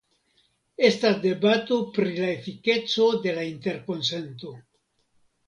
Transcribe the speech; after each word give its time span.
Estas 0.87 1.19
debato 1.25 1.77
pri 1.97 2.15
la 2.21 2.31
efikeco 2.37 3.11
de 3.27 3.35
la 3.37 3.45
interkonsento. 3.51 4.57